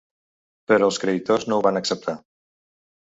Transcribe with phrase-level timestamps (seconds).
[0.71, 2.17] Però els creditors no ho van acceptar.